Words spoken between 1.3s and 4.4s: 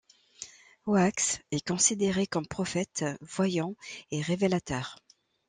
est considéré comme prophète, voyant et